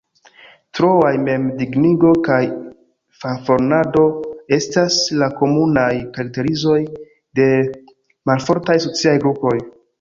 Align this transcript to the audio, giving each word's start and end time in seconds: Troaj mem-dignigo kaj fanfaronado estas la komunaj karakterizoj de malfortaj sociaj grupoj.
Troaj 0.77 1.09
mem-dignigo 1.25 2.13
kaj 2.27 2.39
fanfaronado 3.19 4.07
estas 4.59 4.99
la 5.21 5.29
komunaj 5.43 5.91
karakterizoj 6.19 6.81
de 7.43 7.49
malfortaj 8.33 8.83
sociaj 8.91 9.19
grupoj. 9.27 9.59